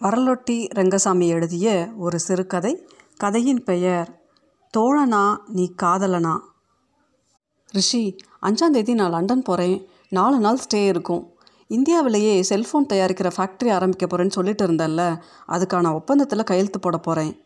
வரலொட்டி 0.00 0.68
ரங்கசாமி 0.74 1.28
எழுதிய 1.28 1.88
ஒரு 1.96 2.18
சிறுகதை. 2.18 2.88
கதையின் 3.16 3.64
பெயர் 3.64 4.22
தோழனா 4.78 5.36
நீ 5.46 5.74
காதலனா? 5.82 6.38
ரிஷி 7.68 8.16
அஞ்சாந்தேதி 8.42 8.94
நான் 8.94 9.10
லண்டன் 9.10 9.42
போகிறேன் 9.42 9.86
நாலு 10.08 10.38
நாள் 10.38 10.58
ஸ்டே 10.58 10.86
இருக்கும். 10.86 11.34
இந்தியாவிலேயே 11.66 12.40
செல்ஃபோன் 12.40 12.88
தயாரிக்கிற 12.88 13.30
ஃபேக்ட்ரி 13.36 13.72
ஆரம்பிக்க 13.72 14.06
போகிறேன்னு 14.06 14.30
சொல்லிட்டு 14.30 14.66
இருந்தேன்ல 14.66 15.20
அதுக்கான 15.48 15.94
ஒப்பந்தத்தில் 15.94 16.44
கையெழுத்து 16.44 16.80
போட 16.80 16.98
போகிறேன் 16.98 17.44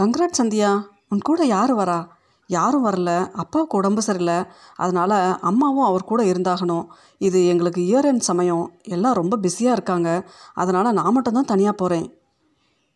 கங்க்ராட் 0.00 0.38
சந்தியா 0.38 0.82
உன் 1.08 1.18
கூட 1.18 1.44
யார் 1.44 1.76
வரா? 1.76 2.06
யாரும் 2.46 2.86
வரல 2.86 3.30
அப்பாவுக்கு 3.32 3.76
உடம்பு 3.76 4.02
சரியில்லை 4.02 4.44
அதனால் 4.74 5.38
அம்மாவும் 5.40 5.84
அவர் 5.84 6.04
கூட 6.04 6.24
இருந்தாகணும். 6.24 6.86
இது 7.18 7.46
எங்களுக்கு 7.46 7.80
இயர் 7.80 8.08
எண்ட் 8.10 8.28
சமயம். 8.30 8.72
எல்லாம் 8.82 9.12
ரொம்ப 9.12 9.36
பிஸியாக 9.36 9.72
இருக்காங்க. 9.72 10.28
அதனால் 10.54 10.92
நான் 10.92 11.12
மட்டும்தான் 11.12 11.44
தனியாக 11.44 11.76
போகிறேன் 11.76 12.22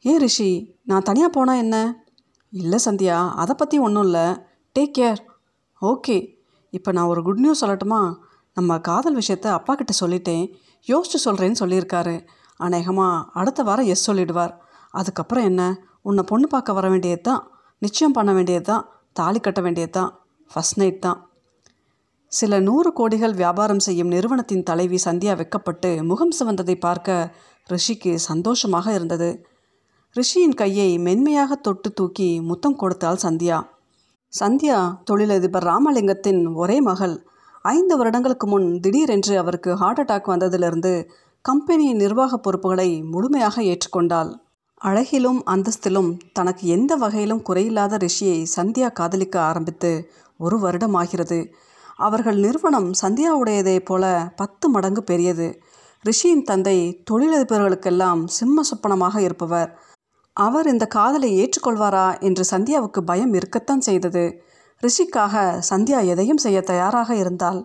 ஏன் 0.01 0.19
ரிஷி? 0.19 0.77
நான் 0.85 1.03
தனியாக 1.03 1.33
போனால் 1.33 1.57
என்ன? 1.57 2.05
இல்லை 2.51 2.79
சந்தியா 2.85 3.35
அதை 3.35 3.55
பற்றி 3.57 3.79
ஒன்றும் 3.79 4.03
இல்லை. 4.03 4.27
டேக் 4.79 4.95
கேர் 4.99 5.19
ஓகே 5.83 6.37
இப்போ 6.71 6.93
நான் 6.93 7.07
ஒரு 7.07 7.23
குட் 7.23 7.39
நியூஸ் 7.39 7.65
சொல்லட்டுமா? 7.65 8.15
நம்ம 8.55 8.79
காதல் 8.79 9.17
விஷயத்த 9.17 9.47
அப்பா 9.47 9.75
கிட்ட 9.75 9.93
சொல்லிட்டேன். 10.01 10.53
யோசிச்சு 10.87 11.19
சொல்கிறேன்னு 11.25 11.61
சொல்லியிருக்காரு. 11.61 12.27
அநேகமாக 12.57 13.31
அடுத்த 13.33 13.63
வாரம் 13.63 13.87
எஸ் 13.87 14.11
சொல்லிடுவார். 14.11 14.55
அதுக்கப்புறம் 14.91 15.45
என்ன? 15.45 15.81
உன்னை 16.03 16.25
பொண்ணு 16.27 16.47
பார்க்க 16.47 16.73
வர 16.73 16.89
வேண்டியது 16.89 17.21
தான் 17.21 17.51
நிச்சயம் 17.79 18.13
பண்ண 18.13 18.33
வேண்டியது 18.33 18.65
தான் 18.65 18.98
தாலி 19.21 19.41
கட்ட 19.41 19.61
வேண்டியது 19.67 19.93
தான் 19.99 20.11
ஃபஸ்ட் 20.51 20.79
நைட் 20.81 21.05
தான். 21.07 21.19
சில 22.33 22.61
நூறு 22.69 22.91
கோடிகள் 22.99 23.35
வியாபாரம் 23.35 23.85
செய்யும் 23.87 24.13
நிறுவனத்தின் 24.15 24.67
தலைவி 24.71 24.99
சந்தியா 25.05 25.35
வெக்கப்பட்டு 25.41 25.91
முகம் 26.11 26.35
சிவந்ததை 26.39 26.77
பார்க்க 26.87 27.17
ரிஷிக்கு 27.69 28.13
சந்தோஷமாக 28.29 28.93
இருந்தது. 28.99 29.31
ரிஷியின் 30.17 30.59
கையை 30.61 30.91
மென்மையாக 31.07 31.57
தொட்டு 31.67 31.89
தூக்கி 31.93 32.29
முத்தம் 32.51 32.77
கொடுத்தாள் 32.77 33.23
சந்தியா. 33.25 33.59
சந்தியா 34.33 34.79
தொழிலதிபர் 35.05 35.67
ராமலிங்கத்தின் 35.71 36.43
ஒரே 36.63 36.79
மகள். 36.81 37.17
ஐந்து 37.75 37.95
வருடங்களுக்கு 37.97 38.47
முன் 38.47 38.67
திடீரென்று 38.81 39.35
அவருக்கு 39.43 39.71
ஹார்ட் 39.81 40.01
அட்டாக் 40.03 40.31
வந்ததிலிருந்து 40.33 40.93
கம்பெனியின் 41.45 42.01
நிர்வாக 42.03 42.39
பொறுப்புகளை 42.39 42.89
முழுமையாக 43.13 43.63
ஏற்றுக்கொண்டாள். 43.71 44.31
அழகிலும் 44.81 45.43
அந்தஸ்திலும் 45.47 46.19
தனக்கு 46.33 46.67
எந்த 46.67 46.97
வகையிலும் 46.97 47.43
குறையில்லாத 47.49 47.99
ரிஷியை 47.99 48.47
சந்தியா 48.57 48.93
காதலிக்க 48.93 49.41
ஆரம்பித்து 49.41 50.11
ஒரு 50.39 50.59
வருடம் 50.59 50.95
ஆகிறது 50.95 51.55
அவர்கள் 51.97 52.37
நிறுவனம் 52.37 52.91
சந்தியாவுடையதைப் 53.03 53.85
போல 53.85 54.33
பத்து 54.37 54.69
மடங்கு 54.69 55.03
பெரியது. 55.05 55.49
ரிஷியின் 56.05 56.43
தந்தை 56.43 57.03
தொழிலதிபர்களுக்கெல்லாம் 57.11 58.27
சிம்ம 58.27 58.63
சொப்பனமாக 58.63 59.19
இருப்பவர். 59.19 59.79
அவர் 60.33 60.67
இந்த 60.67 60.87
காதலை 60.87 61.31
ஏற்றுக்கொள்வாரா 61.41 62.21
என்று 62.21 62.45
சந்தியாவுக்கு 62.45 63.05
பயம் 63.05 63.35
இருக்கத்தான் 63.35 63.81
செய்தது. 63.81 64.25
ரிஷிக்காக 64.83 65.63
சந்தியா 65.71 66.07
எதையும் 66.07 66.37
செய்ய 66.37 66.61
தயாராக 66.61 67.15
இருந்தாள் 67.15 67.61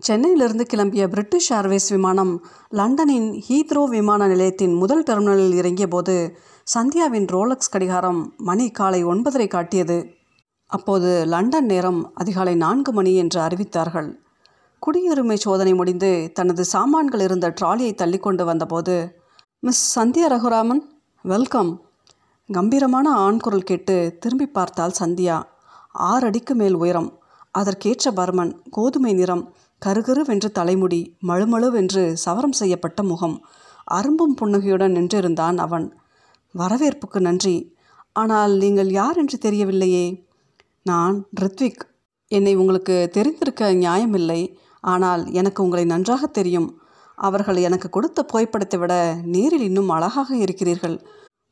சென்னையிலிருந்து 0.00 0.64
கிளம்பிய 0.72 1.04
பிரிட்டிஷ் 1.08 1.48
ஏர்வேஸ் 1.52 1.88
விமானம் 1.88 2.32
லண்டனின் 2.70 3.26
ஹீத்ரோ 3.46 3.82
விமான 3.84 4.26
நிலையத்தின் 4.26 4.74
முதல் 4.74 5.02
டெர்மினலில் 5.02 5.54
இறங்கிய 5.54 5.86
போது 5.88 6.14
சந்தியாவின் 6.74 7.26
ரோலக்ஸ் 7.26 7.72
கடிகாரம் 7.72 8.20
மணி 8.38 8.66
காலை 8.70 9.00
ஒன்பதரை 9.04 9.48
காட்டியது. 9.48 9.98
அப்போது 10.70 11.10
லண்டன் 11.26 11.64
நேரம் 11.64 12.00
அதிகாலை 12.14 12.54
நான்கு 12.54 12.92
மணி 12.92 13.14
என்று 13.14 13.40
அறிவித்தார்கள். 13.40 14.08
குடியுரிமை 14.82 15.34
சோதனை 15.34 15.74
முடிந்து 15.74 16.12
தனது 16.34 16.64
சாமான்கள் 16.64 17.20
இருந்த 17.20 17.54
ட்ராலியை 17.60 17.92
தள்ளிக்கொண்டு 17.94 18.44
வந்தபோது 18.44 18.96
மிஸ் 19.62 19.84
சந்தியா 19.98 20.28
ரகுராமன் 20.34 20.82
வெல்கம். 21.24 21.72
கம்பீரமான 22.48 23.08
ஆண் 23.16 23.38
குரல் 23.38 23.68
கேட்டு 23.70 23.96
திரும்பி 24.20 24.46
பார்த்தால் 24.48 24.98
சந்தியா. 25.00 25.38
ஆறு 26.08 26.26
அடிக்கு 26.26 26.54
மேல் 26.54 26.74
உயரம் 26.74 27.10
அதற்கேற்ற 27.54 28.10
பர்மன் 28.10 28.52
கோதுமை 28.70 29.12
நிறம் 29.12 29.44
கருகருவென்று 29.86 30.50
தலைமுடி 30.50 31.16
மழுமழுவென்று 31.22 32.12
சவரம் 32.12 32.52
செய்யப்பட்ட 32.52 33.02
முகம். 33.02 33.46
அரும்பும் 33.90 34.34
புன்னகையுடன் 34.36 34.92
நின்றிருந்தான் 34.92 35.56
அவன். 35.56 35.98
வரவேற்புக்கு 36.52 37.20
நன்றி. 37.20 37.74
ஆனால் 38.12 38.52
நீங்கள் 38.52 38.90
யார் 38.90 39.16
என்று 39.16 39.50
தெரியவில்லையே. 39.50 40.24
நான் 40.82 41.26
ரித்விக். 41.40 41.80
என்னை 42.28 42.56
உங்களுக்கு 42.56 43.08
தெரிந்திருக்க 43.12 43.74
நியாயமில்லை. 43.74 44.56
ஆனால் 44.80 45.32
எனக்கு 45.32 45.62
உங்களை 45.62 45.84
நன்றாக 45.84 46.26
தெரியும். 46.26 46.80
அவர்கள் 47.14 47.56
எனக்கு 47.56 47.88
கொடுத்த 47.88 48.22
புகைப்படத்தை 48.22 48.80
விட 48.80 49.16
நேரில் 49.22 49.60
இன்னும் 49.60 49.88
அழகாக 49.88 50.36
இருக்கிறீர்கள். 50.36 51.06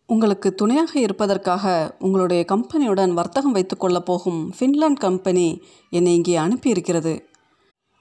உங்களுக்கு 0.07 0.55
துணையாக 0.55 1.01
இருப்பதற்காக 1.01 1.97
உங்களுடைய 1.99 2.45
கம்பெனியுடன் 2.49 3.11
வர்த்தகம் 3.11 3.55
வைத்துக்கொள்ளப் 3.55 4.05
போகும் 4.05 4.53
ஃபின்லாண்ட் 4.59 4.99
கம்பெனி 4.99 5.63
என்னை 5.91 6.15
இங்கே 6.15 6.37
அனுப்பியிருக்கிறது. 6.37 7.35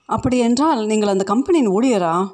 அப்படியென்றால் 0.09 0.85
நீங்கள் 0.85 1.07
அந்த 1.07 1.23
கம்பெனியின் 1.23 1.69
ஊழியரா? 1.69 2.27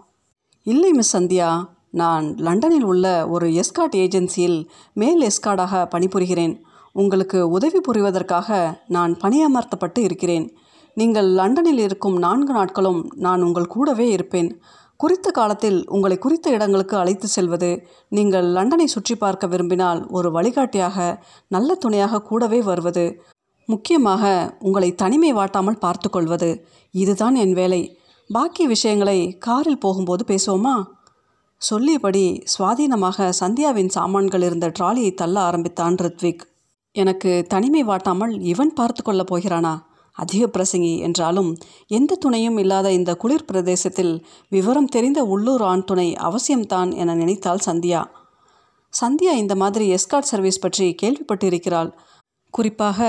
இல்லை 0.64 0.92
மிஸ் 0.92 1.18
சந்தியா. 1.18 1.64
நான் 1.92 2.36
லண்டனில் 2.38 2.84
உள்ள 2.84 3.06
ஒரு 3.28 3.48
எஸ்காட் 3.48 3.96
ஏஜென்சியில் 3.96 4.68
மேல் 4.94 5.22
எஸ்கார்டாக 5.22 5.84
பணிபுரிகிறேன். 5.96 6.54
உங்களுக்கு 6.92 7.50
உதவி 7.50 7.80
புரிவதற்காக 7.80 8.78
நான் 8.88 9.14
பணியமர்த்தப்பட்டு 9.14 9.98
இருக்கிறேன். 9.98 10.46
நீங்கள் 10.94 11.26
லண்டனில் 11.26 11.78
இருக்கும் 11.78 12.18
நான்கு 12.18 12.54
நாட்களும் 12.54 13.02
நான் 13.16 13.42
உங்கள் 13.42 13.68
கூடவே 13.68 14.10
இருப்பேன். 14.10 14.50
குறித்த 14.98 15.32
காலத்தில் 15.32 15.78
உங்களை 15.88 16.18
குறித்த 16.18 16.50
இடங்களுக்கு 16.50 16.98
அழைத்து 16.98 17.28
செல்வது 17.28 17.70
நீங்கள் 18.10 18.46
லண்டனை 18.46 18.86
சுற்றி 18.86 19.16
பார்க்க 19.16 19.48
விரும்பினால் 19.48 20.08
ஒரு 20.08 20.32
வழிகாட்டியாக 20.32 20.98
நல்ல 21.48 21.76
துணையாக 21.76 22.22
கூடவே 22.22 22.62
வருவது. 22.62 23.06
முக்கியமாக 23.66 24.56
உங்களை 24.60 24.96
தனிமை 24.96 25.34
வாட்டாமல் 25.34 25.80
பார்த்துக்கொள்வது. 25.80 26.68
இதுதான் 26.92 27.36
என் 27.36 27.54
வேலை. 27.54 28.00
பாக்கி 28.30 28.68
விஷயங்களை 28.68 29.38
காரில் 29.38 29.78
போகும்போது 29.78 30.36
பேசுவோமா? 30.36 30.84
சொல்லியபடி 31.58 32.44
சுவாதீனமாக 32.60 33.32
சந்தியாவின் 33.40 33.88
சாமான்கள் 33.88 34.42
இருந்த 34.42 34.72
ட்ராலியை 34.80 35.14
தள்ள 35.14 35.40
ஆரம்பித்தான் 35.40 35.96
ரித்விக். 35.96 36.40
எனக்கு 36.92 37.46
தனிமை 37.50 37.84
வாட்டாமல் 37.84 38.42
இவன் 38.42 38.74
பார்த்து 38.74 39.04
கொள்ளப் 39.04 39.28
போகிறானா? 39.28 39.90
அதிக 40.12 40.50
பிரசங்கி 40.54 41.00
என்றாலும் 41.00 41.58
எந்த 41.88 42.16
துணையும் 42.16 42.58
இல்லாத 42.58 42.92
இந்த 42.92 43.16
குளிர் 43.16 43.46
பிரதேசத்தில் 43.46 44.26
விவரம் 44.50 44.88
தெரிந்த 44.88 45.24
உள்ளூர் 45.24 45.62
ஆண் 45.62 45.84
துணை 45.84 46.14
அவசியம்தான் 46.14 46.96
என 46.96 47.16
நினைத்தாள் 47.16 47.66
சந்தியா. 47.66 48.06
சந்தியா 48.94 49.32
இந்த 49.34 49.56
மாதிரி 49.56 49.94
எஸ்கார்ட் 49.94 50.30
சர்வீஸ் 50.32 50.60
பற்றி 50.60 50.96
கேள்விப்பட்டிருக்கிறாள். 51.02 51.92
குறிப்பாக 52.54 53.00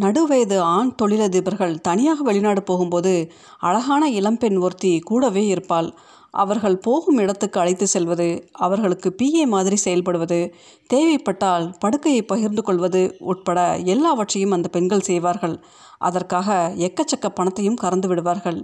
நடுவயது 0.00 0.58
ஆண் 0.58 0.94
தொழிலதிபர்கள் 1.02 1.80
தனியாக 1.80 2.22
வெளிநாடு 2.22 2.62
போகும்போது 2.62 3.12
அழகான 3.58 4.10
இளம்பெண் 4.10 4.56
ஒருத்தி 4.56 4.98
கூடவே 4.98 5.46
இருப்பாள். 5.46 5.88
அவர்கள் 6.30 6.78
போகும் 6.78 7.18
இடத்துக்கு 7.18 7.60
அழைத்து 7.60 7.86
செல்வது 7.86 8.48
அவர்களுக்கு 8.52 9.14
பிஏ 9.22 9.46
மாதிரி 9.46 9.76
செயல்படுவது 9.84 10.38
தேவைப்பட்டால் 10.86 11.74
படுக்கையை 11.78 12.22
பகிர்ந்து 12.22 12.62
கொள்வது 12.62 13.16
உட்பட 13.18 13.76
எல்லாவற்றையும் 13.84 14.50
அந்த 14.50 14.68
பெண்கள் 14.68 15.00
செய்வார்கள். 15.00 15.56
அதற்காக 15.98 16.48
எக்கச்சக்க 16.76 17.28
பணத்தையும் 17.34 17.74
கறந்து 17.74 18.08
விடுவார்கள். 18.08 18.60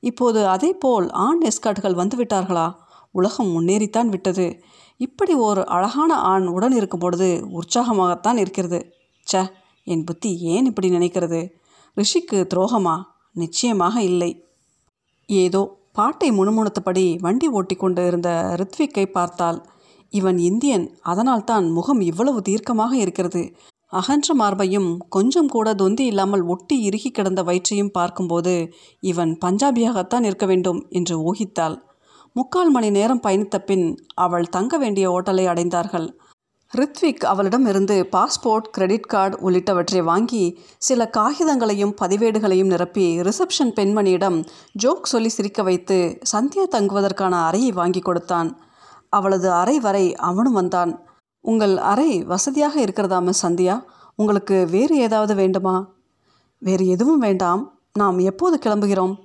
இப்போது 0.00 0.46
அதே 0.46 0.72
போல் 0.72 1.10
ஆண் 1.10 1.42
எஸ்கார்ட்கள் 1.42 1.98
வந்துவிட்டார்களா 1.98 2.66
உலகம் 3.14 3.50
முன்னேறித்தான் 3.50 4.08
விட்டது. 4.08 4.46
இப்படி 4.96 5.34
ஒரு 5.34 5.66
அழகான 5.66 6.14
ஆண் 6.14 6.46
உடன் 6.46 6.72
இருக்கும் 6.72 7.00
பொழுது 7.00 7.28
உற்சாகமாகத்தான் 7.52 8.36
இருக்கிறது. 8.36 8.80
ச்ச! 9.26 9.61
என் 9.86 10.04
புத்தி 10.04 10.38
ஏன் 10.54 10.66
இப்படி 10.66 10.88
நினைக்கிறது? 10.90 11.40
ரிஷிக்கு 11.96 12.38
துரோகமா? 12.54 12.96
நிச்சயமாக 13.32 14.02
இல்லை. 14.02 14.30
ஏதோ 15.28 15.62
பாட்டை 15.92 16.30
முணுமுணுத்தபடி 16.30 17.18
வண்டி 17.20 17.48
ஓட்டி 17.48 17.74
கொண்டு 17.74 18.06
இருந்த 18.06 18.30
ரித்விக்கை 18.60 19.06
பார்த்தால் 19.06 19.58
இவன் 20.12 20.38
இந்தியன் 20.38 20.86
அதனால்தான் 21.02 21.70
முகம் 21.70 22.00
இவ்வளவு 22.00 22.40
தீர்க்கமாக 22.40 22.92
இருக்கிறது. 22.92 23.42
அகன்ற 23.92 24.34
மார்பையும் 24.34 24.98
கொஞ்சம் 25.08 25.48
கூட 25.48 25.74
தொந்தி 25.74 26.04
இல்லாமல் 26.06 26.42
ஒட்டி 26.42 26.76
இறுகி 26.82 27.10
கிடந்த 27.10 27.42
வயிற்றையும் 27.42 27.90
பார்க்கும்போது 27.90 28.72
இவன் 29.00 29.32
பஞ்சாபியாகத்தான் 29.44 30.24
இருக்க 30.24 30.46
வேண்டும் 30.46 30.80
என்று 30.88 31.16
ஊகித்தாள். 31.28 31.76
முக்கால் 32.36 32.70
மணி 32.70 32.90
நேரம் 32.90 33.20
பயணித்த 33.22 33.58
பின் 33.58 33.86
அவள் 34.14 34.48
தங்க 34.48 34.78
வேண்டிய 34.78 35.10
ஓட்டலை 35.10 35.44
அடைந்தார்கள். 35.46 36.08
ரித்விக் 36.78 37.24
அவளிடம் 37.24 37.66
இருந்து 37.66 38.08
பாஸ்போர்ட் 38.12 38.68
கிரெடிட் 38.70 39.02
கார்டு 39.02 39.50
உள்ளிட்டவற்றை 39.50 40.02
வாங்கி 40.02 40.60
சில 40.78 41.10
காகிதங்களையும் 41.16 41.94
பதிவேடுகளையும் 42.00 42.64
நிரப்பி 42.64 43.20
ரிசப்ஷன் 43.20 43.72
பெண்மணியிடம் 43.76 44.46
ஜோக் 44.84 45.02
சொல்லி 45.02 45.28
சிரிக்க 45.28 45.62
வைத்து 45.62 46.18
சந்தியா 46.32 46.68
தங்குவதற்கான 46.70 47.44
அறையை 47.44 47.72
வாங்கி 47.72 48.00
கொடுத்தான். 48.00 48.60
அவளது 49.08 49.50
அறை 49.50 49.80
வரை 49.80 50.14
அவனும் 50.14 50.52
வந்தான். 50.52 51.00
உங்கள் 51.40 51.76
அறை 51.76 52.24
வசதியாக 52.24 52.80
இருக்கிறதா 52.80 53.18
மிஸ் 53.18 53.46
சந்தியா? 53.46 53.82
உங்களுக்கு 54.16 54.66
வேறு 54.70 54.96
ஏதாவது 54.96 55.34
வேண்டுமா? 55.34 55.88
வேறு 56.58 56.86
எதுவும் 56.86 57.18
வேண்டாம். 57.18 57.78
நாம் 57.92 58.18
எப்போது 58.18 58.58
கிளம்புகிறோம்? 58.58 59.16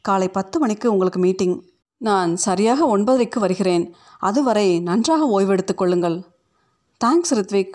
காலை 0.00 0.28
பத்து 0.28 0.58
மணிக்கு 0.58 0.92
உங்களுக்கு 0.92 1.18
மீட்டிங். 1.18 1.62
நான் 1.96 2.36
சரியாக 2.36 2.98
ஒன்பதரைக்கு 2.98 3.38
வருகிறேன். 3.38 3.94
அதுவரை 4.18 4.80
நன்றாக 4.80 5.40
ஓய்வெடுத்துக் 5.40 5.78
கொள்ளுங்கள். 5.78 6.24
தேங்க்ஸ் 7.04 7.32
ரித்விக் 7.34 7.74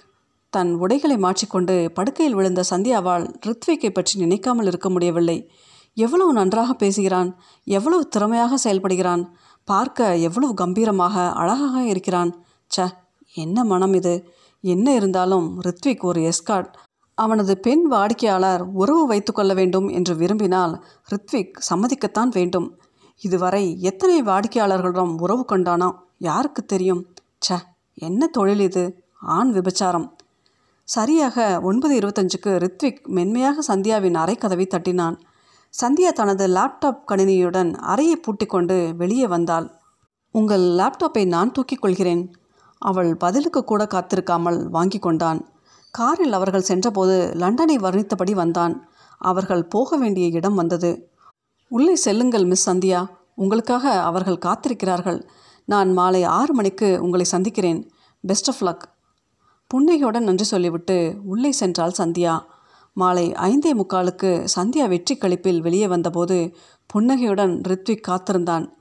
தன் 0.49 0.69
உடைகளை 0.73 1.17
மாற்றிக்கொண்டு 1.17 1.91
படுக்கையில் 1.93 2.35
விழுந்த 2.35 2.63
சந்தியாவால் 2.69 3.25
ரித்விக்கை 3.47 3.89
பற்றி 3.93 4.19
நினைக்காமல் 4.19 4.65
இருக்க 4.65 4.89
முடியவில்லை. 4.89 5.35
எவ்வளவு 5.93 6.33
நன்றாக 6.33 6.73
பேசுகிறான் 6.73 7.29
எவ்வளவு 7.63 8.07
திறமையாக 8.07 8.57
செயல்படுகிறான் 8.63 9.23
பார்க்க 9.63 10.15
எவ்வளவு 10.15 10.53
கம்பீரமாக 10.53 11.15
அழகாக 11.31 11.83
இருக்கிறான். 11.83 12.31
ச்ச 12.67 12.87
என்ன 13.33 13.63
மனம் 13.63 13.93
இது? 13.93 14.13
என்ன 14.63 14.95
இருந்தாலும் 14.95 15.61
ரித்விக் 15.61 15.99
ஒரு 15.99 16.21
எஸ்கார்ட் 16.21 16.71
அவனது 17.13 17.57
பெண் 17.57 17.85
வாடிக்கையாளர் 17.91 18.61
உறவு 18.61 19.07
வைத்துக்கொள்ள 19.07 19.53
வேண்டும் 19.53 19.87
என்று 19.89 20.15
விரும்பினால் 20.15 20.85
ரித்விக் 21.09 21.61
சம்மதிக்கத்தான் 21.69 22.29
வேண்டும். 22.29 22.79
இதுவரை 23.21 23.81
எத்தனை 23.81 24.23
வாடிக்கையாளர்களிடம் 24.23 25.13
உறவு 25.17 25.45
கொண்டானோ 25.51 25.91
யாருக்கு 26.17 26.65
தெரியும்? 26.65 27.03
ச்ச 27.37 27.59
என்ன 27.93 28.27
தொழில் 28.27 28.59
இது? 28.59 28.83
ஆண் 29.19 29.51
விபச்சாரம். 29.53 30.11
சரியாக 30.83 31.59
ஒன்பது 31.61 31.99
இருபத்தஞ்சுக்கு 31.99 32.47
ரித்விக் 32.47 33.07
மென்மையாக 33.07 33.75
சந்தியாவின் 33.75 34.15
அறைக்கதவை 34.15 34.67
தட்டினான். 34.67 35.19
சந்தியா 35.81 36.11
தனது 36.11 36.47
லேப்டாப் 36.47 36.97
கணினியுடன் 37.07 37.73
அறையை 37.73 38.15
பூட்டிக்கொண்டு 38.15 38.93
வெளியே 38.97 39.27
வந்தாள். 39.27 39.71
உங்கள் 40.31 40.61
லேப்டாப்பை 40.61 41.27
நான் 41.27 41.51
தூக்கிக் 41.51 41.81
கொள்கிறேன். 41.81 42.33
அவள் 42.77 43.17
பதிலுக்கு 43.17 43.63
கூட 43.63 43.83
காத்திருக்காமல் 43.83 44.63
வாங்கி 44.63 44.99
கொண்டான். 44.99 45.49
காரில் 45.91 46.33
அவர்கள் 46.33 46.61
சென்றபோது 46.61 47.33
லண்டனை 47.35 47.75
வர்ணித்தபடி 47.75 48.31
வந்தான். 48.31 48.89
அவர்கள் 49.17 49.65
போக 49.65 49.97
வேண்டிய 49.97 50.27
இடம் 50.27 50.55
வந்தது. 50.55 51.09
உள்ளே 51.69 51.95
செல்லுங்கள் 51.95 52.45
மிஸ் 52.45 52.69
சந்தியா. 52.69 53.07
உங்களுக்காக 53.35 54.01
அவர்கள் 54.01 54.37
காத்திருக்கிறார்கள். 54.37 55.27
நான் 55.65 55.93
மாலை 55.93 56.23
ஆறு 56.23 56.53
மணிக்கு 56.53 57.01
உங்களை 57.01 57.25
சந்திக்கிறேன். 57.25 57.91
Best 58.21 58.49
of 58.49 58.63
luck. 58.63 58.98
புன்னகையுடன் 59.73 60.23
நன்றி 60.23 60.43
சொல்லிவிட்டு 60.43 61.15
உள்ளே 61.23 61.53
சென்றாள் 61.59 61.91
சந்தியா. 61.97 62.39
மாலை 62.93 63.31
ஐந்தே 63.31 63.73
முக்காலுக்கு 63.73 64.47
சந்தியா 64.55 64.87
வெற்றி 64.87 65.17
கழிப்பில் 65.17 65.59
வெளியே 65.59 65.87
வந்தபோது 65.87 66.55
புன்னகையுடன் 66.85 67.61
ரித்விக் 67.67 68.01
காத்திருந்தான். 68.01 68.77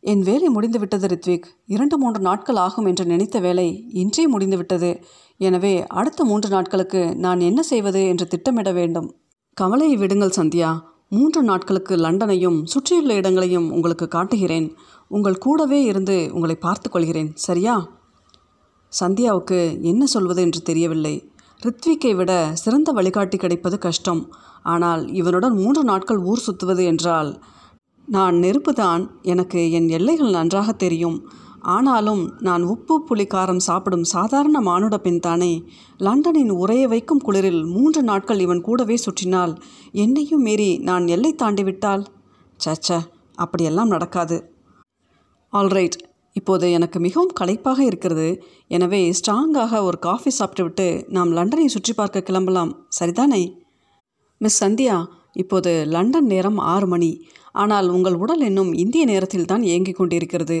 என் 0.00 0.20
வேலை 0.20 0.48
முடிந்துவிட்டது 0.48 1.06
ரித்விக். 1.06 1.42
இரண்டு 1.66 1.98
மூன்று 1.98 2.20
நாட்கள் 2.20 2.56
ஆகும் 2.56 2.84
என்று 2.84 3.04
நினைத்த 3.04 3.38
வேலை 3.38 3.86
இன்றே 3.88 4.26
முடிந்துவிட்டது. 4.26 5.00
எனவே 5.38 5.86
அடுத்த 5.86 6.24
மூன்று 6.24 6.48
நாட்களுக்கு 6.48 7.16
நான் 7.16 7.40
என்ன 7.40 7.62
செய்வது 7.62 8.06
என்று 8.06 8.26
திட்டமிட 8.26 8.72
வேண்டும். 8.72 9.14
கவலையை 9.54 9.96
விடுங்கள் 9.96 10.36
சந்தியா. 10.36 10.80
மூன்று 11.08 11.42
நாட்களுக்கு 11.42 11.96
லண்டனையும் 11.96 12.64
சுற்றியுள்ள 12.64 13.14
இடங்களையும் 13.14 13.72
உங்களுக்கு 13.72 14.08
காட்டுகிறேன். 14.08 14.76
உங்கள் 15.08 15.38
கூடவே 15.38 15.82
இருந்து 15.82 16.30
உங்களை 16.32 16.56
பார்த்து 16.56 16.90
கொள்கிறேன். 16.90 17.32
சரியா? 17.34 17.95
சந்தியாவுக்கு 18.92 19.82
என்ன 19.82 20.06
சொல்வது 20.06 20.42
என்று 20.42 20.62
தெரியவில்லை. 20.62 21.30
ரித்விக்கை 21.62 22.16
விட 22.16 22.50
சிறந்த 22.54 22.92
வழிகாட்டி 22.92 23.36
கிடைப்பது 23.36 23.78
கஷ்டம். 23.78 24.34
ஆனால் 24.62 25.12
இவனுடன் 25.12 25.56
மூன்று 25.56 25.84
நாட்கள் 25.84 26.18
ஊர் 26.18 26.38
சுற்றுவது 26.38 26.84
என்றால் 26.84 27.42
நான் 28.08 28.34
நெருப்புதான் 28.34 29.08
எனக்கு 29.22 29.70
என் 29.70 29.88
எல்லைகள் 29.88 30.30
நன்றாக 30.30 30.72
தெரியும். 30.72 31.28
ஆனாலும் 31.60 32.32
நான் 32.38 32.62
உப்பு 32.62 33.04
புளி 33.08 33.24
காரம் 33.26 33.64
சாப்பிடும் 33.68 34.04
சாதாரண 34.04 34.60
மானுட 34.60 34.98
பெண் 34.98 35.20
தானே. 35.20 35.64
லண்டனின் 35.98 36.52
உரைய 36.52 36.82
வைக்கும் 36.82 37.22
குளிரில் 37.24 37.62
மூன்று 37.66 38.02
நாட்கள் 38.02 38.40
இவன் 38.40 38.60
கூடவே 38.60 38.96
சுற்றினால் 38.96 39.54
என்னையும் 39.92 40.42
மீறி 40.42 40.78
நான் 40.78 41.06
எல்லை 41.06 41.34
தாண்டிவிட்டால்? 41.34 42.04
சச்ச 42.60 42.98
அப்படியெல்லாம் 43.34 43.88
நடக்காது. 43.88 44.54
ஆல்ரைட் 45.52 45.98
இப்போது 46.38 46.66
எனக்கு 46.70 46.98
மிகவும் 47.00 47.36
களைப்பாக 47.40 47.80
இருக்கிறது. 47.84 48.28
எனவே 48.68 49.00
ஸ்ட்ராங்காக 49.18 49.80
ஒரு 49.82 49.98
காஃபி 49.98 50.30
சாப்பிட்டுவிட்டு 50.30 50.86
நாம் 51.08 51.30
லண்டனை 51.36 51.66
சுற்றி 51.66 51.92
பார்க்க 51.92 52.26
கிளம்பலாம். 52.28 52.72
சரிதானே? 52.98 53.42
மிஸ் 54.40 54.58
சந்தியா 54.64 54.96
இப்போது 55.32 55.72
லண்டன் 55.86 56.26
நேரம் 56.26 56.58
ஆறு 56.72 56.86
மணி. 56.86 57.10
ஆனால் 57.52 57.88
உங்கள் 57.88 58.14
உடல் 58.14 58.40
இன்னும் 58.40 58.72
இந்திய 58.72 59.04
நேரத்தில் 59.04 59.44
தான் 59.44 59.62
இயங்கிக் 59.62 59.96
கொண்டிருக்கிறது. 59.96 60.58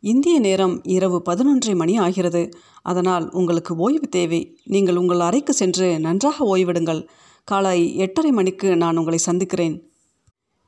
இந்திய 0.00 0.36
நேரம் 0.38 0.74
இரவு 0.96 1.18
பதினொன்றரை 1.28 1.74
மணி 1.74 1.94
ஆகிறது. 1.98 2.42
அதனால் 2.82 3.24
உங்களுக்கு 3.30 3.72
ஓய்வு 3.76 4.08
தேவை. 4.08 4.40
நீங்கள் 4.64 4.96
உங்கள் 4.96 5.20
அறைக்கு 5.20 5.52
சென்று 5.52 5.88
நன்றாக 6.00 6.46
ஓய்விடுங்கள். 6.52 7.02
காலை 7.48 7.78
எட்டரை 7.96 8.30
மணிக்கு 8.30 8.70
நான் 8.76 8.96
உங்களை 8.96 9.18
சந்திக்கிறேன். 9.18 9.76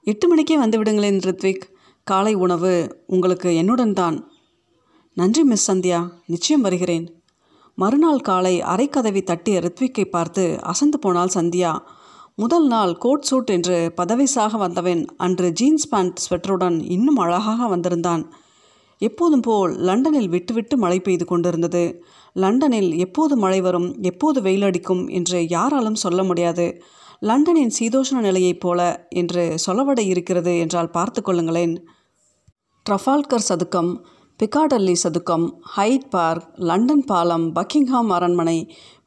எட்டு 0.06 0.26
மணிக்கே 0.28 0.56
வந்துவிடுங்களேன் 0.58 1.20
ரித்விக். 1.28 1.64
காலை 2.06 2.34
உணவு 2.44 2.74
உங்களுக்கு 3.06 3.48
என்னுடன் 3.56 3.92
தான். 3.92 4.18
நன்றி 5.20 5.42
மிஸ் 5.44 5.64
சந்தியா. 5.70 5.98
நிச்சயம் 6.26 6.62
வருகிறேன். 6.62 7.06
மறுநாள் 7.78 8.20
காலை 8.20 8.52
அரைக்கதவி 8.62 9.22
தட்டிய 9.22 9.56
ரித்விக்கை 9.60 10.04
பார்த்து 10.04 10.44
அசந்து 10.62 10.98
போனாள் 10.98 11.32
சந்தியா. 11.34 11.72
முதல் 12.34 12.66
நாள் 12.66 12.92
கோட் 12.96 13.26
சூட் 13.28 13.50
என்று 13.50 13.78
பதவிசாக 13.96 14.56
வந்தவன் 14.56 15.02
அன்று 15.16 15.48
ஜீன்ஸ் 15.52 15.88
பேண்ட் 15.88 16.20
ஸ்வெட்டருடன் 16.24 16.76
இன்னும் 16.90 17.16
அழகாக 17.16 17.66
வந்திருந்தான். 17.66 18.22
எப்போதும் 19.02 19.40
போல் 19.40 19.74
லண்டனில் 19.78 20.28
விட்டுவிட்டு 20.28 20.76
மழை 20.76 21.00
பெய்து 21.00 21.24
கொண்டிருந்தது. 21.24 21.84
லண்டனில் 22.36 22.90
எப்போது 22.98 23.36
மழை 23.36 23.60
வரும் 23.60 23.88
எப்போது 24.02 24.40
வெயில் 24.42 24.62
அடிக்கும் 24.62 25.02
என்று 25.08 25.40
யாராலும் 25.48 26.00
சொல்ல 26.04 26.22
முடியாது. 26.22 26.66
லண்டனின் 27.20 27.74
சீதோஷ்ண 27.80 28.20
நிலையைப் 28.20 28.60
போல 28.60 28.80
என்று 29.08 29.44
சொல்லவடை 29.66 30.06
இருக்கிறது 30.06 30.54
என்றால் 30.58 30.90
பார்த்து 30.90 31.22
கொள்ளுங்களேன். 31.22 31.76
ட்ரஃபால்கர் 32.86 33.48
சதுக்கம். 33.48 33.92
பிக்காடல்லி 34.40 34.92
சதுக்கம் 35.02 35.46
ஹைட் 35.76 36.06
பார்க் 36.10 36.46
லண்டன் 36.56 37.04
பாலம் 37.04 37.44
பக்கிங்ஹாம் 37.54 38.10
அரண்மனை 38.10 38.56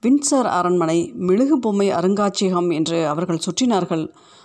வின்சர் 0.03 0.49
அரண்மனை 0.57 1.13
மெழுகு 1.17 1.59
பொம்மை 1.59 1.87
அருங்காட்சியகம் 1.89 2.69
என்று 2.73 3.07
அவர்கள் 3.07 3.41
சுற்றினார்கள். 3.45 4.03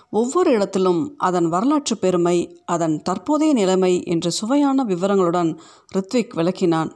ஒவ்வொரு 0.09 0.51
இடத்திலும் 0.51 1.01
அதன் 1.17 1.47
வரலாற்று 1.49 1.97
பெருமை 1.97 2.35
அதன் 2.65 3.01
தற்போதைய 3.01 3.53
நிலைமை 3.53 4.03
என்று 4.03 4.31
சுவையான 4.31 4.83
விவரங்களுடன் 4.83 5.51
ரித்விக் 5.95 6.35
விளக்கினான். 6.35 6.91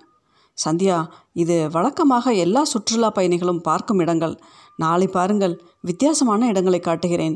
சந்தியா 0.58 0.98
இது 1.34 1.70
வழக்கமாக 1.72 2.34
எல்லா 2.34 2.64
சுற்றுலா 2.64 3.10
பயணிகளும் 3.10 3.62
பார்க்கும் 3.62 4.00
இடங்கள். 4.00 4.36
நாளை 4.78 5.08
பாருங்கள் 5.08 5.62
வித்தியாசமான 5.82 6.48
இடங்களை 6.48 6.80
காட்டுகிறேன் 6.80 7.36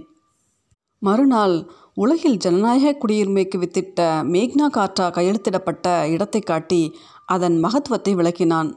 மறுநாள் 1.02 1.56
உலகில் 1.98 2.38
ஜனநாயக 2.38 2.90
குடியுரிமைக்கு 2.94 3.58
வித்திட்ட 3.58 4.00
மேக்னா 4.34 4.66
கார்ட்டா 4.76 5.06
கையெழுத்திடப்பட்ட 5.16 6.10
இடத்தை 6.10 6.42
காட்டி 6.42 6.96
அதன் 7.26 7.58
மகத்துவத்தை 7.60 8.16
விளக்கினான். 8.16 8.70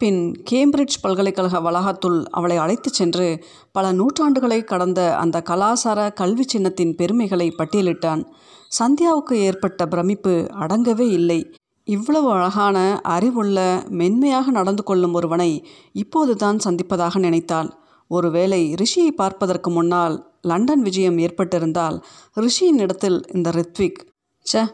பின் 0.00 0.20
கேம்பிரிட்ஜ் 0.50 0.96
பல்கலைக்கழக 1.00 1.60
வளாகத்துள் 1.60 2.24
அவளை 2.30 2.56
அழைத்துச் 2.56 2.92
சென்று 2.92 3.44
பல 3.72 3.92
நூற்றாண்டுகளை 3.92 4.64
கடந்த 4.64 5.16
அந்த 5.16 5.42
கலாசார 5.50 6.12
கல்வி 6.12 6.42
சின்னத்தின் 6.42 6.94
பெருமைகளை 6.94 7.54
பட்டியலிட்டான். 7.58 8.22
சந்தியாவுக்கு 8.68 9.36
ஏற்பட்ட 9.40 9.86
பிரமிப்பு 9.86 10.34
அடங்கவே 10.60 11.08
இல்லை. 11.10 11.40
இவ்வளவு 11.84 12.30
அழகான 12.32 13.00
அறிவுள்ள 13.02 13.84
மென்மையாக 13.88 14.50
நடந்து 14.50 14.82
கொள்ளும் 14.82 15.14
ஒருவனை 15.14 15.50
இப்போதுதான் 15.92 16.58
சந்திப்பதாக 16.64 17.18
நினைத்தாள். 17.18 17.70
ஒருவேளை 18.08 18.74
ரிஷியை 18.74 19.10
பார்ப்பதற்கு 19.16 19.70
முன்னால் 19.70 20.16
லண்டன் 20.40 20.82
விஜயம் 20.82 21.18
ஏற்பட்டிருந்தால் 21.18 21.98
ரிஷியின் 22.36 22.80
இடத்தில் 22.80 23.22
இந்த 23.34 23.50
ரித்விக் 23.50 24.00
ச்ச 24.46 24.64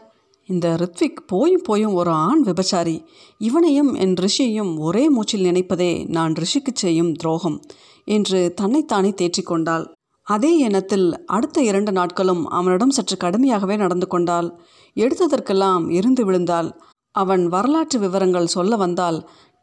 இந்த 0.49 0.67
ரித்விக் 0.75 1.19
போயும் 1.27 1.61
போயும் 1.61 1.93
ஒரு 1.93 2.11
ஆண் 2.11 2.41
விபச்சாரி 2.43 3.05
இவனையும் 3.37 3.93
என் 3.93 4.15
ரிஷியையும் 4.15 4.79
ஒரே 4.79 5.09
மூச்சில் 5.09 5.45
நினைப்பதே 5.45 6.07
நான் 6.07 6.33
ரிஷிக்கு 6.33 6.73
செய்யும் 6.73 7.13
துரோகம் 7.13 7.61
என்று 8.05 8.53
தன்னைத்தானே 8.53 9.11
தேற்றிக்கொண்டாள் 9.11 9.85
அதே 10.27 10.57
எண்ணத்தில் 10.57 11.25
அடுத்த 11.25 11.61
இரண்டு 11.61 11.91
நாட்களும் 11.91 12.47
அவனிடம் 12.47 12.89
சற்று 12.89 13.15
கடுமையாகவே 13.17 13.77
நடந்து 13.77 14.07
கொண்டாள். 14.07 14.49
எடுத்ததற்கெல்லாம் 14.95 15.89
இருந்து 15.91 16.25
விழுந்தாள். 16.25 16.69
அவன் 17.15 17.47
வரலாற்று 17.47 17.99
விவரங்கள் 17.99 18.45
சொல்ல 18.45 18.75
வந்தால் 18.75 19.17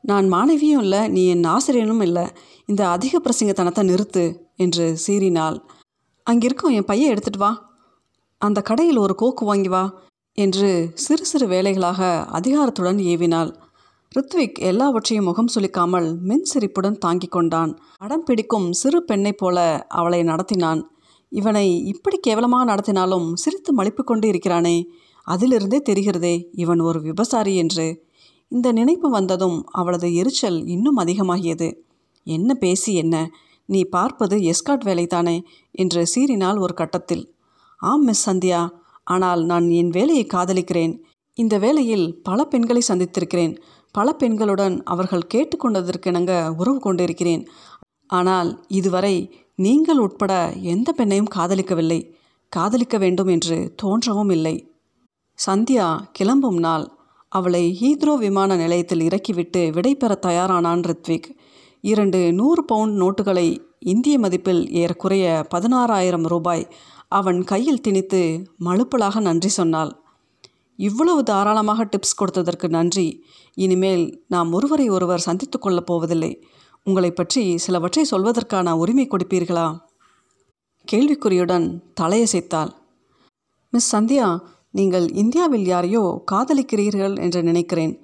நான் 0.06 0.32
மாணவியும் 0.32 0.82
இல்லை 0.84 1.08
நீ 1.08 1.26
என் 1.26 1.44
ஆசிரியனும் 1.44 2.00
இல்லை. 2.00 2.26
இந்த 2.66 2.88
அதிக 2.88 3.20
பிரசங்கத்தனத்தை 3.20 3.82
நிறுத்து 3.90 4.24
என்று 4.56 4.98
சீறினாள். 5.06 5.56
அங்கிருக்கும் 6.22 6.70
என் 6.70 6.84
பையன் 6.84 7.10
எடுத்துட்டு 7.10 7.38
வா. 7.38 7.52
அந்த 8.38 8.62
கடையில் 8.62 8.96
ஒரு 8.96 9.14
கோக்கு 9.14 9.44
வாங்கி 9.44 9.68
வா 9.68 9.84
என்று 10.32 10.90
சிறு 10.94 11.24
சிறு 11.24 11.46
வேலைகளாக 11.46 12.00
அதிகாரத்துடன் 12.38 12.98
ஏவினாள். 13.12 13.50
ரித்விக் 14.16 14.58
எல்லாவற்றையும் 14.60 15.24
முகம் 15.24 15.52
சுளிக்காமல் 15.54 16.18
மின் 16.18 16.44
சிரிப்புடன் 16.44 16.98
தாங்கிக் 16.98 17.30
கொண்டான். 17.30 17.72
அடம் 17.96 18.22
பிடிக்கும் 18.22 18.72
சிறு 18.72 19.04
பெண்ணைப் 19.04 19.38
போல 19.38 19.86
அவளை 19.88 20.22
நடத்தினான். 20.22 20.82
இவனை 21.28 21.66
இப்படி 21.84 22.16
கேவலமாக 22.16 22.74
நடத்தினாலும் 22.74 23.32
சிரித்து 23.34 23.72
மலிப்பு 23.72 24.04
கொண்டு 24.04 24.28
இருக்கிறானே 24.28 24.76
அதிலிருந்தே 25.26 25.80
தெரிகிறதே 25.88 26.34
இவன் 26.52 26.80
ஒரு 26.80 27.00
விபசாரி 27.00 27.56
என்று. 27.56 27.86
இந்த 28.48 28.72
நினைப்பு 28.72 29.10
வந்ததும் 29.10 29.64
அவளது 29.66 30.14
எரிச்சல் 30.14 30.66
இன்னும் 30.66 30.96
அதிகமாகியது. 30.96 31.76
என்ன 32.24 32.54
பேசி 32.54 32.94
என்ன? 32.94 33.30
நீ 33.66 33.84
பார்ப்பது 33.84 34.36
எஸ்காட் 34.36 34.84
வேலைதானே? 34.84 35.42
என்று 35.70 36.06
சீறினாள் 36.14 36.60
ஒரு 36.60 36.74
கட்டத்தில். 36.74 37.34
ஆம் 37.76 38.04
மிஸ் 38.04 38.30
சந்தியா. 38.30 38.70
ஆனால் 39.04 39.44
நான் 39.44 39.70
என் 39.70 39.88
வேலையை 39.88 40.26
காதலிக்கிறேன். 40.34 40.98
இந்த 41.34 41.58
வேலையில் 41.58 42.22
பல 42.22 42.44
பெண்களை 42.44 42.82
சந்தித்திருக்கிறேன். 42.88 43.58
பல 43.92 44.16
பெண்களுடன் 44.18 44.82
அவர்கள் 44.82 45.26
கேட்டுக்கொண்டதற்கெனங்க 45.34 46.56
உறவு 46.56 46.78
கொண்டிருக்கிறேன். 46.78 47.48
ஆனால் 48.06 48.64
இதுவரை 48.68 49.34
நீங்கள் 49.56 49.98
உட்பட 49.98 50.52
எந்த 50.52 50.94
பெண்ணையும் 50.96 51.32
காதலிக்கவில்லை. 51.34 52.14
காதலிக்க 52.48 52.98
வேண்டும் 52.98 53.26
என்று 53.26 53.74
தோன்றவும் 53.82 54.30
இல்லை. 54.30 54.72
சந்தியா 55.46 55.98
கிளம்பும் 56.12 56.58
நாள். 56.58 56.95
அவளை 57.36 57.64
ஹீத்ரோ 57.80 58.12
விமான 58.16 58.50
நிலையத்தில் 58.56 59.00
இறக்கிவிட்டு 59.00 59.62
விடை 59.72 59.92
பெற 59.94 60.12
தயாரானான் 60.26 60.84
ரித்விக். 60.90 61.28
இரண்டு 61.80 62.20
நூறு 62.32 62.62
பவுண்ட் 62.64 62.96
நோட்டுகளை 63.02 63.48
இந்திய 63.78 64.14
மதிப்பில் 64.18 64.62
ஏறக்குறைய 64.70 65.24
பதினாறாயிரம் 65.54 66.26
ரூபாய் 66.26 66.64
அவன் 67.08 67.40
கையில் 67.44 67.80
திணித்து 67.80 68.20
மழுப்பலாக 68.60 69.20
நன்றி 69.20 69.48
சொன்னாள். 69.48 69.92
இவ்வளவு 70.78 71.22
தாராளமாக 71.22 71.84
டிப்ஸ் 71.84 72.18
கொடுத்ததற்கு 72.20 72.68
நன்றி. 72.68 73.06
இனிமேல் 73.54 74.04
நாம் 74.28 74.50
ஒருவரை 74.52 74.86
ஒருவர் 74.88 75.26
சந்தித்து 75.28 75.58
கொள்ளப் 75.58 75.86
போவதில்லை. 75.86 76.32
உங்களை 76.84 77.10
பற்றி 77.10 77.44
சிலவற்றை 77.64 78.02
சொல்வதற்கான 78.10 78.74
உரிமை 78.82 79.06
கொடுப்பீர்களா? 79.08 79.68
கேள்விக்குறியுடன் 80.92 81.66
தலையசைத்தாள். 82.00 82.72
மிஸ் 83.72 83.90
சந்தியா 83.96 84.28
நீங்கள் 84.78 85.06
இந்தியாவில் 85.22 85.66
யாரையோ 85.72 86.02
காதலிக்கிறீர்கள் 86.32 87.14
என்று 87.24 87.40
நினைக்கிறேன். 87.42 87.94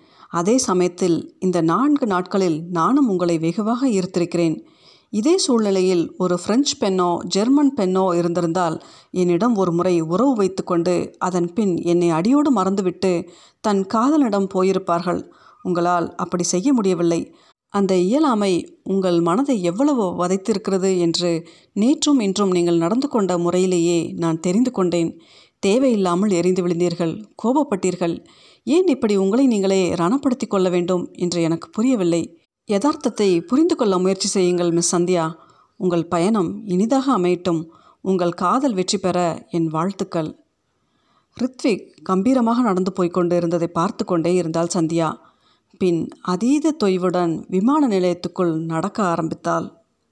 அதே 0.41 0.55
சமயத்தில் 0.67 1.17
இந்த 1.47 1.59
நான்கு 1.71 2.07
நாட்களில் 2.07 2.59
நானும் 2.79 3.09
உங்களை 3.13 3.37
வெகுவாக 3.39 3.89
ஈர்த்திருக்கிறேன். 3.97 4.57
இதே 5.13 5.35
சூழ்நிலையில் 5.45 6.05
ஒரு 6.23 6.37
பிரெஞ்சு 6.45 6.75
பெண்ணோ 6.83 7.09
ஜெர்மன் 7.35 7.73
பெண்ணோ 7.79 8.05
இருந்திருந்தால் 8.19 8.77
என்னிடம் 9.23 9.55
ஒரு 9.63 9.73
முறை 9.79 9.95
உறவு 10.13 10.35
வைத்துக்கொண்டு 10.41 10.95
அதன் 11.27 11.51
பின் 11.57 11.75
என்னை 11.93 12.09
அடியோடு 12.19 12.51
மறந்துவிட்டு 12.59 13.13
தன் 13.65 13.83
காதலிடம் 13.95 14.49
போயிருப்பார்கள். 14.55 15.21
உங்களால் 15.65 16.09
அப்படி 16.15 16.45
செய்ய 16.53 16.69
முடியவில்லை. 16.73 17.21
அந்த 17.75 17.93
இயலாமை 18.07 18.53
உங்கள் 18.93 19.19
மனதை 19.21 19.55
எவ்வளவு 19.71 20.07
வதைத்திருக்கிறது 20.21 20.91
என்று 21.05 21.31
நேற்றும் 21.81 22.21
இன்றும் 22.27 22.55
நீங்கள் 22.57 22.83
நடந்து 22.85 23.09
கொண்ட 23.09 23.33
முறையிலேயே 23.45 24.01
நான் 24.23 24.43
தெரிந்து 24.47 24.73
கொண்டேன். 24.79 25.13
தேவையில்லாமல் 25.67 26.31
எரிந்து 26.31 26.63
விழுந்தீர்கள் 26.65 27.15
கோபப்பட்டீர்கள். 27.43 28.15
ஏன் 28.65 28.87
இப்படி 28.87 29.17
உங்களை 29.17 29.47
நீங்களே 29.47 29.83
ரணப்படுத்தி 29.93 30.47
கொள்ள 30.47 30.69
வேண்டும் 30.69 31.05
என்று 31.13 31.43
எனக்கு 31.43 31.69
புரியவில்லை. 31.71 32.23
யதார்த்தத்தை 32.69 33.41
புரிந்து 33.41 33.77
கொள்ள 33.77 33.99
முயற்சி 33.99 34.29
செய்யுங்கள் 34.29 34.71
மிஸ் 34.71 34.97
சந்தியா. 34.97 35.25
உங்கள் 35.77 36.07
பயணம் 36.07 36.51
இனிதாக 36.67 37.07
அமையட்டும். 37.19 37.63
உங்கள் 38.01 38.33
காதல் 38.33 38.75
வெற்றி 38.75 38.99
பெற 38.99 39.19
என் 39.51 39.67
வாழ்த்துக்கள். 39.67 40.31
ரித்விக் 41.37 41.85
கம்பீரமாக 42.03 42.63
நடந்து 42.63 42.93
போய்க்கொண்டு 42.93 43.37
இருந்ததை 43.37 43.69
பார்த்து 43.69 44.05
கொண்டே 44.05 44.33
இருந்தாள் 44.35 44.75
சந்தியா. 44.75 45.09
பின் 45.79 46.01
அதீத 46.23 46.75
தொய்வுடன் 46.85 47.33
விமான 47.49 47.89
நிலையத்துக்குள் 47.89 48.53
நடக்க 48.65 48.99
ஆரம்பித்தாள். 49.03 49.67